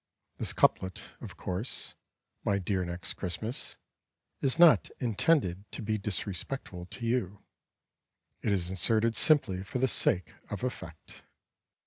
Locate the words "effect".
10.63-11.23